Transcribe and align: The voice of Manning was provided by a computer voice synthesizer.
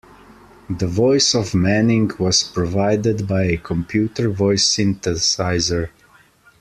The 0.67 0.87
voice 0.87 1.35
of 1.35 1.53
Manning 1.53 2.09
was 2.17 2.41
provided 2.41 3.27
by 3.27 3.43
a 3.43 3.57
computer 3.57 4.31
voice 4.31 4.63
synthesizer. 4.67 5.89